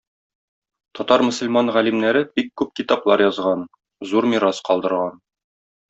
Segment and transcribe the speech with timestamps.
[0.99, 3.65] Татар мөселман галимнәре бик күп китаплар язган,
[4.13, 5.25] зур мирас калдырган.